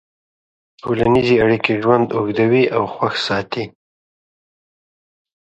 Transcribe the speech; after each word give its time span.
ټولنیزې 0.81 1.35
اړیکې 1.45 1.73
ژوند 1.83 2.07
اوږدوي 2.17 2.63
او 2.75 2.83
خوښ 2.93 3.15
ساتي. 3.27 3.63